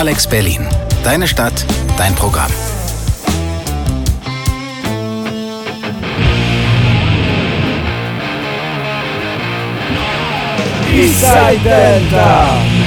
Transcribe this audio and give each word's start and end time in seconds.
Alex 0.00 0.26
Berlin. 0.26 0.66
Deine 1.04 1.28
Stadt, 1.28 1.66
dein 1.98 2.14
Programm. 2.14 2.50
Eastside 10.90 11.58
Delta. 11.62 12.79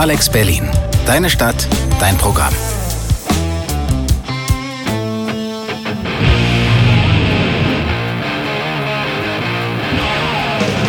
Alex 0.00 0.30
Berlin. 0.30 0.66
Deine 1.04 1.28
Stadt, 1.28 1.68
dein 2.00 2.16
Programm. 2.16 2.54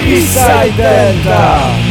Eastside 0.07 0.71
Delta. 0.77 1.90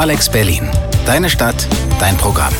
Alex 0.00 0.30
Berlin. 0.30 0.66
Deine 1.04 1.28
Stadt, 1.28 1.68
dein 1.98 2.16
Programm. 2.16 2.54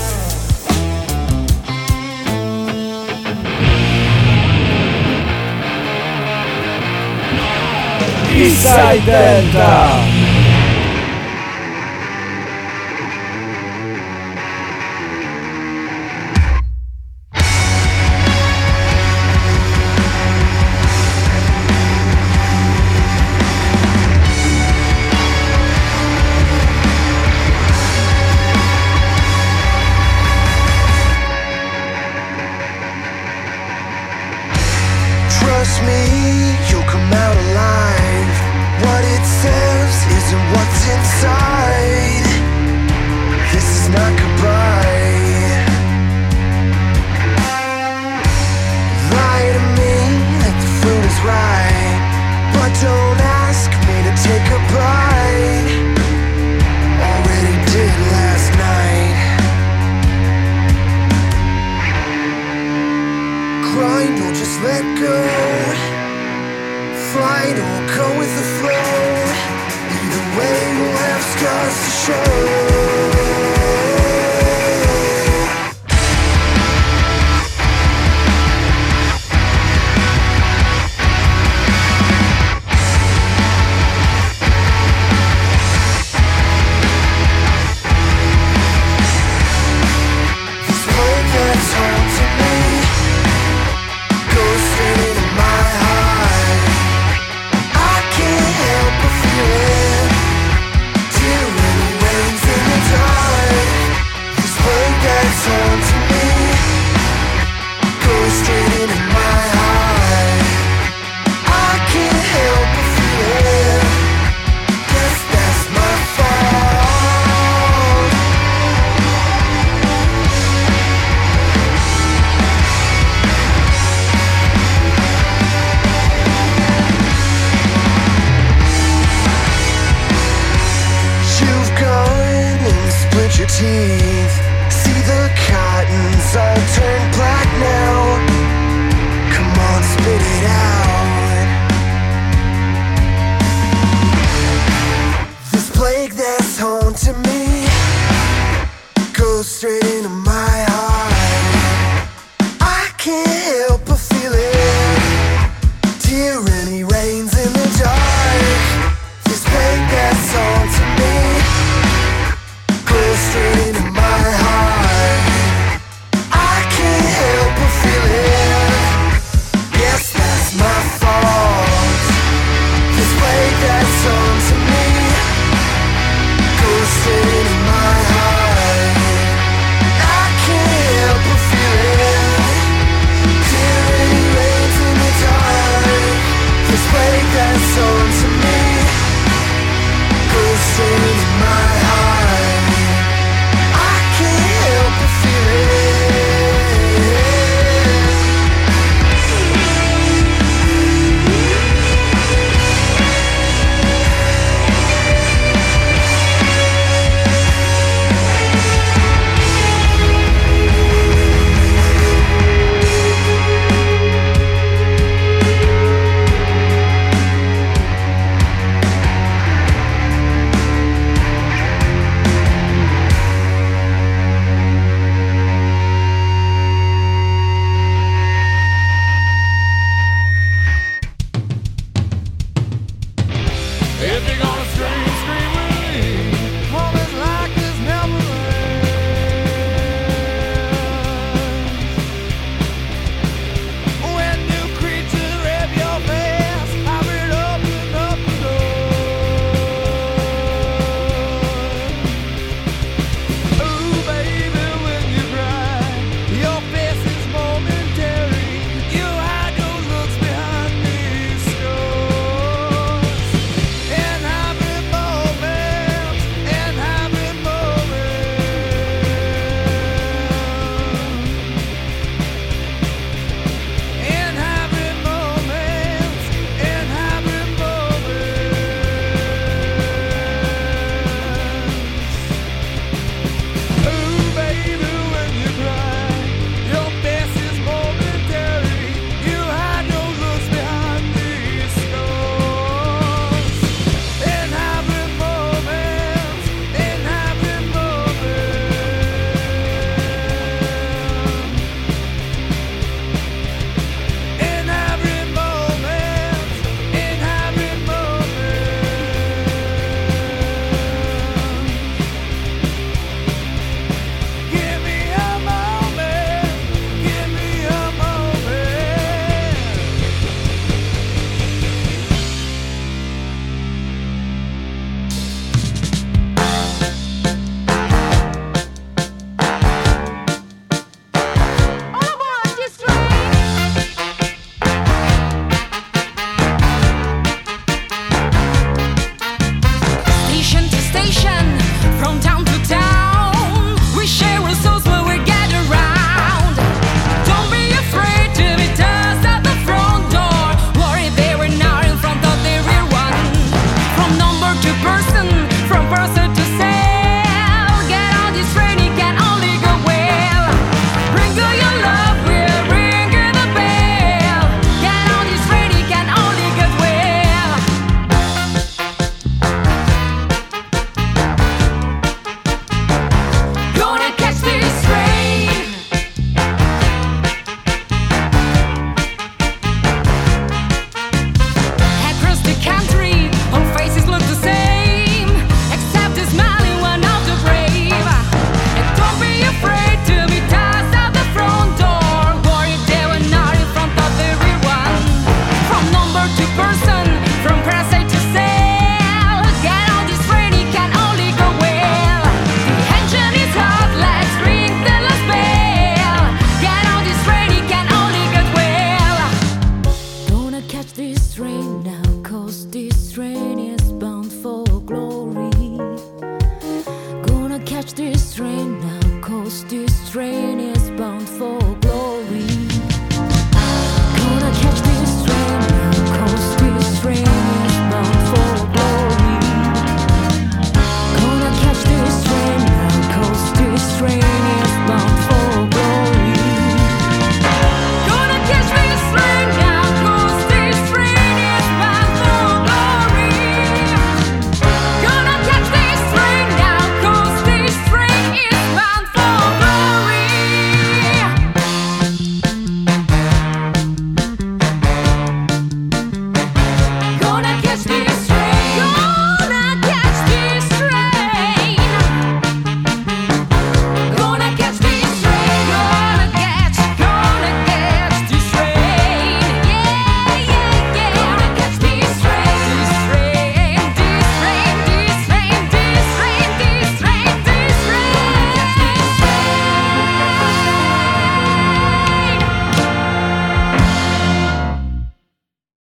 Eastside 8.36 9.00
Delta. 9.06 10.09